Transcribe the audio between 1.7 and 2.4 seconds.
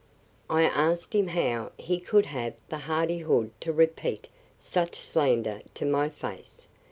he could